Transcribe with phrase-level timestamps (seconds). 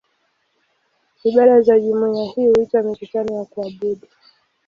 [1.23, 4.07] Ibada za jumuiya hii huitwa "mikutano ya kuabudu".